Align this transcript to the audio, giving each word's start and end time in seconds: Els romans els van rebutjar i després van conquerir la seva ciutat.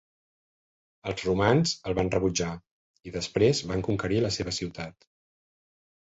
Els 1.11 1.19
romans 1.27 1.73
els 1.89 1.97
van 1.99 2.09
rebutjar 2.15 2.49
i 3.11 3.15
després 3.19 3.63
van 3.75 3.85
conquerir 3.91 4.19
la 4.27 4.35
seva 4.39 4.57
ciutat. 4.63 5.09